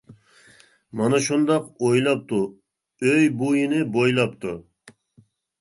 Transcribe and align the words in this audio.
مانا 1.01 1.19
شۇنداق 1.25 1.67
ئويلاپتۇ، 1.89 2.39
ئۆي 3.11 3.29
بويىنى 3.43 3.83
بويلاپتۇ. 3.99 4.57